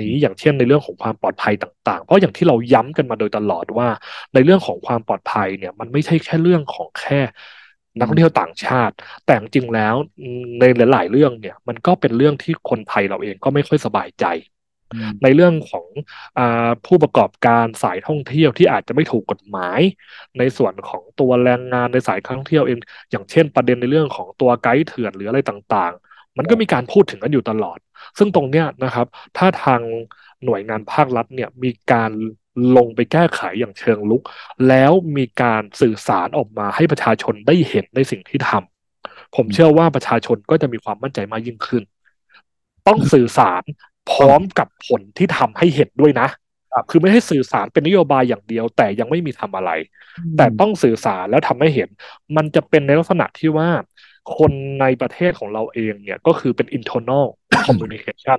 [0.00, 3.88] นี้อย่างเช่นในเรื่องของความปลอดภัยต่างๆ เพราะอย่างที่เราย้ำกันมาโดยตลอดว่า
[4.34, 7.20] ในเรื่องของความปลอดภัยเนี่ยมันไม่ใช่แค่เรื่องของแค่
[7.98, 9.94] นักท่องเที่ยวต่างชาติ แต่จริงแล้ว
[10.60, 14.24] ในหลาย ๆ เรื่องเนี่ยมันก็เป็นเรื่องที่คนไทยเราเองก็ไม่ค่อยสบายใจ
[15.22, 15.86] ในเรื่องของ
[16.38, 16.40] อ
[16.86, 19.80] ผู้ประกอบการสายท่องเที่ยวที่อาจจะไม่ถูกกฎหมาย
[20.38, 22.78] ในส่วนของตัวแรงงานในสายท่องเที่ยวเอง
[23.10, 27.78] อย่างเช่นประเด็นในเรื่องของตัวไกด์เถื่อนหรืออะไรต่างๆ มันก็มีการพูดถึงกันอยู่ตลอด
[28.18, 29.80] ซึ่งตรงเนี้ยนะครับ ถ้าทาง
[30.44, 32.10] หน่วยงานภาครัฐเนี่ยมีการ
[32.76, 34.22] ลงไปแก้ไขอย่างเชิงลุก
[34.68, 41.82] แล้วมีการสื่อสารออกมาให้ประชาชนได้เห็นในสิ่งที่ทำผมเชื่อว่าประชาชนก็จะมีความมั่นใจมากยิ่งขึ้น
[42.86, 43.62] ต้องสื่อสาร
[44.12, 46.28] พร้อมกับผลที่ทำให้เห็นด้วยนะ
[46.74, 49.70] ครับคือไม่ให้สื่อสารเป็นนโยบายอย่างเดียว แต่ยังไม่มีทำอะไร
[50.36, 51.88] แต่ต้องสื่อสารแล้วทำให้เห็น
[52.36, 53.68] มันจะเป็นในลักษณะที่ว่า
[54.36, 57.26] คนในประเทศของเราเองเนี่ยก็คือเป็น internal
[57.66, 58.38] communication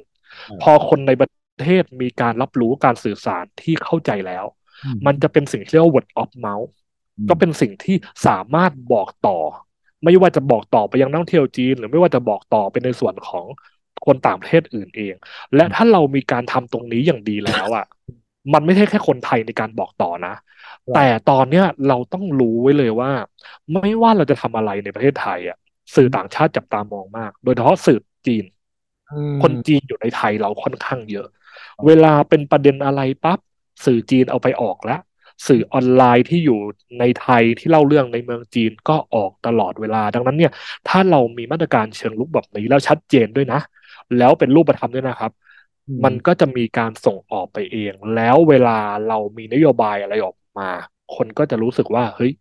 [0.62, 1.30] พอคนในประ
[1.66, 4.46] เทศมีการรับรู้การสื่อสารที่เข้าใจแล้ว
[4.86, 6.70] อืมมันจะเป็นสิ่งที่เรียกว่า word of mouth
[7.30, 7.96] ก็เป็นสิ่งที่
[8.28, 9.38] สามารถบอกต่อ
[10.04, 13.46] ไม่ว่าจะบอกต่อไปยังนักท่องเที่ยวจีน หรือไม่ว่าจะบอกต่อไปในส่วนของ
[14.06, 15.16] คนต่างประเทศอื่นเอง
[15.56, 17.86] และถ้าเรามีการทำตรงนี้อย่างดีแล้วอะ
[18.54, 20.34] มันไม่ใช่แค่คนไทยในการบอกต่อนะ
[20.92, 23.12] แต่ตอนเนี้ยเราต้องรู้ไว้เลยว่า
[23.74, 25.58] ไม่ว่าเราจะทำอะไรในประเทศไทยอะ
[25.96, 28.44] สื่อต่างชาติจับตามองมาก โดยเฉพาะสื่อจีน
[29.10, 31.28] อืมคนจีนอยู่ในไทยเราค่อนข้างเยอะ
[31.86, 33.40] เวลาเป็นประเด็นอะไรปั๊บ
[33.86, 35.02] สื่อจีนเอาไปออกแล้ว
[35.48, 36.60] สื่อออนไลน์ที่อยู่
[37.00, 40.52] ในไทยที่เล่าเรื่องในเมืองจีนก็ออกตลอดเวลา ดังนั้นเนี่ย
[40.88, 43.60] ถ้าเรามีมาตรการเชิงลุกแบบนี้แล้วชัดเจนด้วยนะ
[44.18, 45.32] แล้วเป็นรูปธรรมด้วยนะครับ
[45.88, 50.70] อืมมันก็จะมีการส่งออกไปเอง แล้วเวลาเรามีนโยบายอะไรออกมา
[51.16, 52.32] คนก็จะรู้สึกว่าเฮ้ย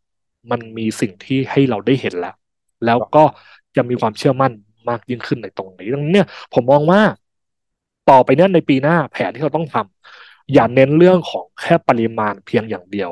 [0.51, 2.35] มันมีสิ่งที่ให้เราได้เห็นแล้ว
[2.87, 3.25] แล้วก็
[3.77, 4.53] จะมีความเชื่อมั่น
[4.89, 7.01] มากยิ่งขึ้นในตรงนี้ดังนั้นเนี่ยผมมองว่า
[8.11, 13.11] ต่อไปเนี่ยในปีหน้าแผนที่เราต้องทำอย่าเน้นเรื่องของแค่ปริมาณเพียงอย่างเดียว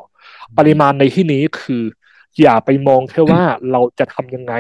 [0.58, 1.82] ปริมาณในที่นี้คือ
[2.40, 3.42] อย่าไปมองแค่ว่า
[3.72, 4.54] เราจะทำยังไง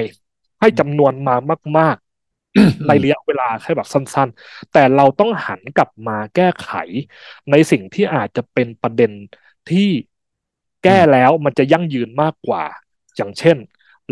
[0.60, 1.34] ให้จำนวนมา
[1.78, 2.07] มากๆ
[2.86, 6.70] ในระยะเวลาแค่แบบสั้น ๆ แต่เราต้องหันกลับมาแก้ไข
[7.50, 9.12] ในสิ่งที่อาจจะเป็นประเด็น
[9.68, 9.88] ที่
[10.84, 12.64] แก้แล้วมันจะยั่งยืนมากกว่า
[13.16, 13.56] อย่างเช่น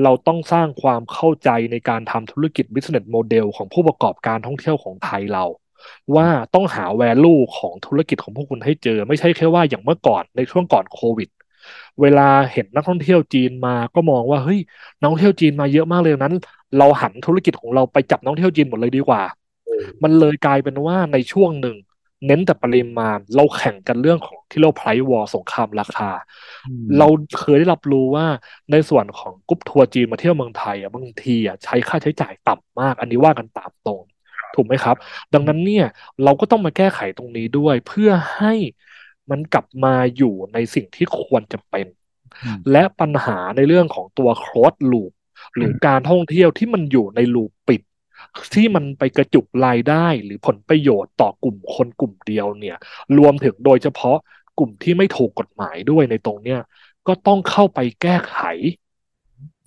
[0.02, 5.44] เราต้องสร้างความเข้าใจในการทำธุรกิจ business model ของผู้ประกอบการท่องเที่ยวของไทยเรา
[6.16, 11.28] ว่าต้องหา value ของธุรกิจของพวกคุณให้เจอ ไม่ใช่แค่ว่าอย่างเมื่อก่อนในช่วงก่อนโควิด
[12.00, 14.58] เวลาเห็นนักท่องเที่ยวจีนมาก็มองว่าเฮ้ย
[14.98, 16.34] นักท่องเที่ยวจีนมาเยอะมากเลยนั้น
[16.76, 19.22] เราหันธุรกิจของเราไปจับนักท่องเที่ยวจีนหมดเลยดีกว่า
[20.02, 21.76] มันเลยกลายเป็นว่าในช่วงหนึ่ง
[22.26, 26.10] เน้นแต่ปริมาณ เราแข่งกันเรื่องของที่เรา price war สงครามราคา
[26.66, 27.06] อืมเรา
[27.40, 28.26] เคยได้รับรู้ว่า
[28.70, 34.02] ในส่วนของกรุ๊ปทัวร์จีนมาเที่ยวเมืองไทยอะบางทีอะใช้ค่าใช้จ่ายต่ำมาก อันนี้ว่ากันตามตรง
[34.54, 34.96] ถูกไหมครับ
[35.32, 35.84] ดังนั้นเนี่ย
[36.22, 38.54] เราก็ต้องมาแก้ไขตรงนี้ด้วยเพื่อให้
[39.30, 41.86] มันกลับมาอยู่ในสิ่งที่ควรจะเป็น
[42.42, 45.12] อืมและปัญหาในเรื่องของตัว closed loop
[45.56, 47.82] หรือการท่องเที่ยวที่มันอยู่ในลูปปิด
[48.54, 52.76] ที่มันไปกระจุกรายได้หรือผลประโยชน์ต่อกลุ่มคนกลุ่มเดียวเนี่ย
[53.18, 54.16] รวมถึงโดยเฉพาะ
[54.58, 56.60] กลุ่มที่ไม่ถูกกฎหมายด้วยในตรงเนี้ย
[57.06, 58.38] ก็ต้องเข้าไปแก้ไข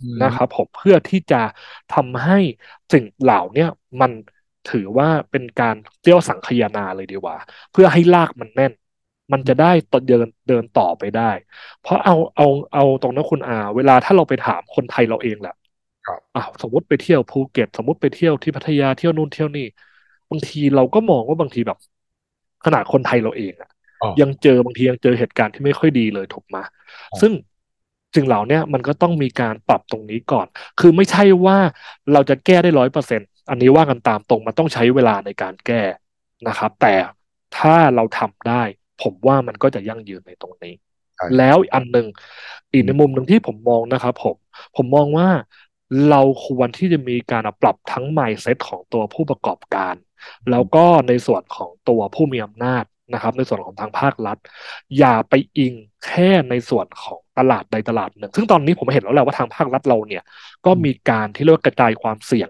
[0.02, 1.41] อืมนะครับผมเพื่อที่จะ
[1.89, 2.39] ทำให้
[2.91, 3.67] สิ่งเหล่าเนี้ย
[4.02, 4.12] มัน
[4.65, 7.36] ถือว่าเป็นการเรียกว่าสังคายนาเลยดีกว่า
[7.72, 8.72] เพื่อให้ลากมันแน่น
[9.34, 11.22] มันจะได้ต่อเดินเดินต่อไปได้
[11.80, 15.52] เพราะเอาเอาเอาตรงนั้นคุณอา เวลาถ้าเราไปถามคนไทยเราเองแหละ
[16.08, 19.62] ครับอะสมมติไปเที่ยวภูเก็ตสมมติไปเที่ยวที่พัทยาเที่ยวนู่นเที่ยวนี่
[20.30, 21.78] บางทีเราก็มองว่าบางทีแบบ
[22.65, 23.70] ขนาดคนไทยเราเองอะ
[24.02, 26.58] อ๋อยังเจอบางทียังเจอเหตุการณ์ที่ไม่ค่อยดีเลยถูกไหม
[27.20, 27.34] ซึ่ง
[28.15, 31.58] สิ่งเหล่าเนี้ยมันก็ต้องมีการปรับตรงนี้ก่อน คือไม่ใช่ว่า
[32.12, 35.76] เราจะแก้ได้ร้อยเปอร์เซ็นอันนี้ว่ากันตามตรงมันต้องใช้เวลาในการแก้
[36.48, 36.88] นะครับ แต่
[37.54, 38.63] ถ้าเราทำได้
[39.02, 40.74] ผมว่ามันก็จะยั่งยืนในตรงนี้
[41.16, 42.08] ใช่แล้วอันหนึ่ง
[42.72, 44.36] อีกในมุมหนึ่งที่ผมมองนะครับผม
[44.76, 45.30] ผมมองว่า
[46.10, 49.96] เราควรที่จะมีการปรับทั้ง mindset ของตัวผู้ประกอบการ
[50.52, 52.84] แล้วก็ในส่วนของตัวผู้มีอำนาจ
[53.14, 54.38] นะครับ ในส่วนของทางภาครัฐ
[54.98, 55.74] อย่าไปอิง
[56.06, 60.24] แค่ในส่วนของตลาดใดตลาดหนึ่ง ซึ่งตอนนี้ผมเห็นแล้วแหละว่าทางภาครัฐเราเนี่ย
[60.66, 62.50] ก็มีการที่เรียกว่ากระจายความเสี่ยง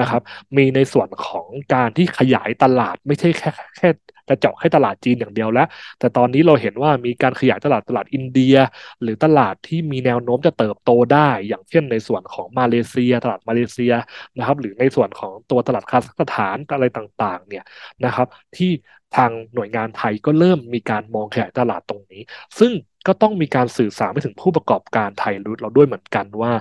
[0.00, 0.22] นะครับ
[0.56, 3.88] มีในส่วนของการที่ขยายตลาดไม่ใช่แค่แค่
[4.28, 5.66] จะเจาะแค่ตลาดจีนอย่างเดียวแล้ว
[5.98, 8.54] แต่ตอนนี้เราเห็นว่ามีการขยายตลาดตลาดอินเดีย
[9.02, 13.92] หรือตลาดที่มีแนวโน้มจะเติบโตได้ อย่างเช่นในส่วนของมาเลเซีย ตลาดมาเลเซีย
[14.36, 17.64] นะครับ หรือในส่วนของตัวตลาดคาซัคสถานอะไรต่างๆ เนี่ย
[18.04, 18.70] นะครับ ที่
[19.16, 22.22] ทางหน่วยงานไทยก็เริ่มมีการมองขยายตลาดตรงนี้
[22.58, 22.72] ซึ่ง
[23.06, 26.52] ก็ต้องมีการสื่อสารไปถึงผู้ประกอบการไทยเราด้วยเหมือนกันว่า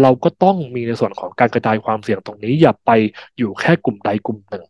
[0.00, 2.90] เราก็ต้องมีในส่วนของการกระจายความเสี่ยงตรงนี้ อย่าไป
[3.38, 4.64] อยู่แค่กลุ่มใดกลุ่มหนึ่ง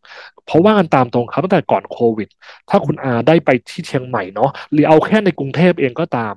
[0.47, 2.29] เพราะว่ากันตามตรงครับตั้งแต่ก่อนโควิด
[2.68, 6.33] ถ้าคุณอาได้ไปที่เชียงใหม่เนาะหรือเอาแค่ในกรุงเทพเองก็ตาม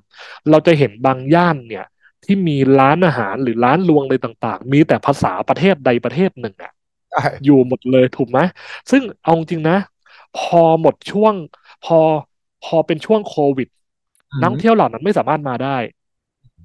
[0.49, 1.85] เราจะเห็นบางย่านเนี่ย
[2.23, 6.71] ที่มีร้านอาหารหรือร้านรวงเลยต่างๆ มีแต่ภาษาประเทศใดประเทศหนึ่งอะ
[7.11, 8.39] ใช่อยู่หมดเลยถูกไหม
[8.91, 9.77] ซึ่งเอาจริงนะ
[10.37, 11.33] พอหมดช่วง
[11.85, 11.99] พอ
[12.61, 13.67] พอเป็นช่วงโควิด
[14.39, 15.77] นักท่องเที่ยวเหล่านั้นไม่สามารถมาได้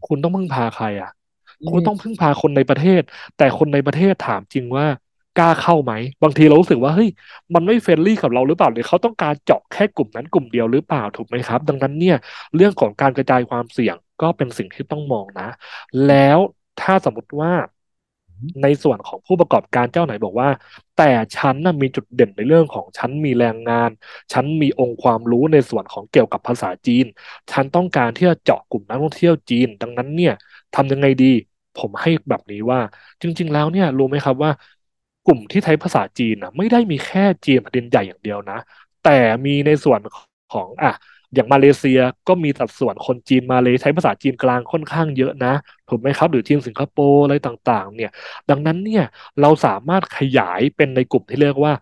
[0.07, 1.11] คุณต้องพึ่งพาใครอะ
[1.69, 3.03] คุณต้องพึ่งพาคนในประเทศ
[3.37, 4.87] แต่คนในประเทศถามจริงว่า
[5.39, 7.09] กล้าเข้าไหม บางทีเรารู้สึกว่าเฮ้ย
[7.55, 12.17] มันไม่ friendly กับเราหรือเปล่าหรือเขาต้องการเจาะแค่กลุ่มนั้นกลุ่มเดียวหรือเปล่าถูกไหมครับ ดังนั้นเนี่ย
[12.55, 15.49] เรื่องของการกระจายความเสี่ยงก็เป็นสิ่งที่ต้องมองนะ
[16.07, 16.39] แล้ว
[16.79, 17.53] ถ้าสมมติว่า
[18.63, 20.49] ในส่วนของผู้ประกอบการเจ้าไหนบอกว่า
[20.95, 21.03] แต่
[21.37, 23.91] ฉันน่ะมีจุดเด่นในเรื่องของฉันมีแรงงาน
[24.33, 27.05] ฉันมีองค์ความรู้ในส่วนของเกี่ยวกับภาษาจีน
[27.51, 30.33] ฉันต้องการที่จะเจาะกลุ่มนักท่องเที่ยวจีน ดังนั้นเนี่ย
[30.75, 31.27] ทำยังไงดี
[31.75, 32.81] ผมให้แบบนี้ว่า
[33.23, 34.51] จริง ๆ แล้วเนี่ยรู้ไหมครับว่า
[35.25, 38.55] กลุ่มที่ใช้ภาษาจีนนะไม่ได้มีแค่จีนแผ่นดินใหญ่อย่างเดียวนะ
[39.01, 39.11] แต่
[39.47, 40.01] มีในส่วน
[40.51, 40.91] ของอะ
[41.35, 45.49] อย่างมาเลเซียก็มีสัดส่วนคนจีนมาเลยใช้ภาษาจีนกลางค่อนข้างเยอะนะ
[45.89, 48.11] ถูกไหมครับ หรือจีนสิงคโปร์อะไรต่างๆ เนี่ย
[48.49, 49.03] ดังนั้นเนี่ย
[49.41, 51.73] เราสามารถขยายเป็นในกลุ่มที่เรียกว่า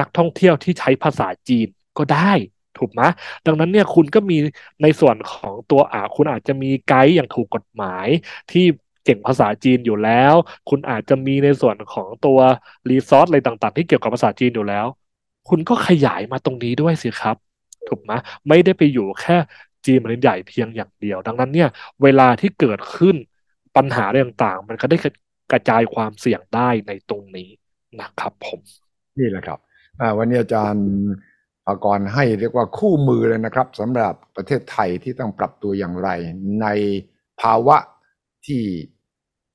[0.00, 1.66] นักท่องเที่ยวที่ใช้ภาษาจีน
[1.98, 2.32] ก็ได้
[2.76, 3.02] ถูกไหม
[3.46, 4.36] ดังนั้นเนี่ยคุณก็มี
[4.82, 8.08] ในส่วนของตัวอ่าคุณอาจจะมีไกด์อย่างถูกกฎหมาย
[8.50, 8.60] ที่
[9.04, 10.34] เก่งภาษาจีนอยู่แล้ว
[10.68, 12.38] คุณอาจจะมีในส่วนของตัว
[12.88, 14.86] รีซอสอะไรต่างๆ ที่เกี่ยวกับภาษาจีนอยู่แล้ว
[15.46, 17.47] คุณก็ขยายมาตรงนี้ด้วยสิครับ
[17.88, 18.12] ถูกไหม
[18.48, 19.36] ไม่ได้ไปอยู่แค่
[19.86, 21.68] จีนมันใหญ่เพียงอย่างเดียว ดังนั้นเนี่ย
[22.02, 23.16] เวลาที่เกิดขึ้น
[23.76, 24.96] ปัญหาเรื่องต่างๆมันก็ได้
[25.52, 27.48] กระจายความเสี่ยงได้ในตรงนี้
[28.00, 28.60] นะครับผม
[29.18, 29.58] นี่แหละครับ
[30.18, 30.88] วันนี้อาจารย์
[31.66, 36.08] ภากรให้เรียกว่าคู่มือเลยนะครับสำหรับประเทศไทยที่ต้องปรับตัวอย่างไร
[36.62, 36.66] ใน
[37.40, 37.76] ภาวะ
[38.46, 38.62] ที่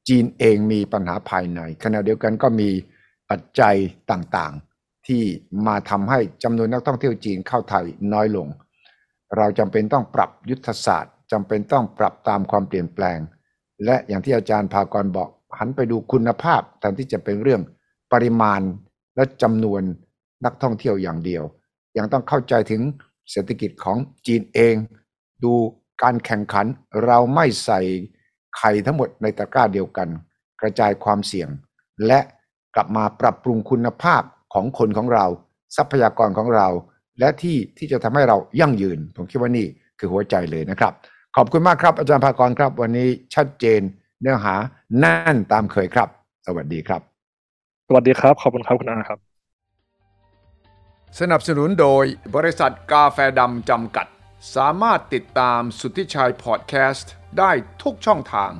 [0.07, 2.69] จีนเองมีปัญหาภายในขณะเดียวกันก็มี
[3.29, 3.75] ปัจจัย
[4.11, 4.72] ต่างๆ
[5.07, 5.23] ที่
[5.67, 8.47] มาทำให้จำนวนนักท่องเที่ยวจีนเข้าไทยน้อยลง
[9.37, 13.19] เราจำเป็นต้องปรับยุทธศาสตร์จำเป็นต้องปรับตามความเปลี่ยนแปลง
[13.85, 17.61] และอย่างที่อาจารย์ภากรบอก หันไปดูคุณภาพแทนที่จะเป็นเรื่อง
[18.13, 18.61] ปริมาณ
[19.15, 19.81] และจำนวน
[20.45, 21.43] นักท่องเที่ยวอย่างเดียว
[21.97, 22.81] ยังต้องเข้าใจถึง
[23.31, 24.75] เศรษฐกิจของจีนเอง
[25.43, 25.53] ดู
[26.03, 26.65] การแข่งขัน
[27.05, 27.81] เราไม่ใส่
[28.57, 30.09] ไข่ทั้งหมดในตะกร้าเดียวกัน
[30.61, 31.49] กระจายความเสี่ยง
[32.07, 32.19] และ
[32.75, 34.21] กลับมาปรับปรุงคุณภาพ
[34.53, 35.25] ของคนของเรา
[35.75, 36.67] ทรัพยากรของเรา
[37.19, 39.67] และที่ที่จะทำให้เรายั่งยืน ผมคิดว่านี่
[39.99, 40.93] คือหัวใจเลยนะครับ
[41.35, 43.81] ขอบคุณมากครับ อาจารย์ภากรครับ วันนี้ชัดเจน
[44.21, 44.55] เนื้อหา
[44.99, 46.09] แน่นตามเคยครับ
[46.47, 47.01] สวัสดีครับ
[47.87, 49.19] สวัสดีครับ ขอบคุณครับคุณอาครับ
[51.19, 54.07] สนับสนุนโดยบริษัทกาแฟดำจำกัด
[54.55, 57.51] สามารถติดตามสุทธิชัยพอดแคสต์ได้
[57.83, 58.51] ทุกช่องทาง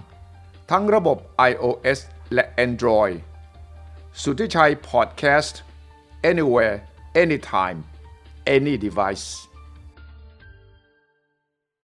[0.71, 1.17] ทั้งระบบ
[1.49, 1.99] iOS
[2.34, 3.15] และ Android
[4.23, 5.60] สุทธิชัยพอดแคสต์
[6.23, 7.83] anywhere anytime
[8.45, 9.47] any device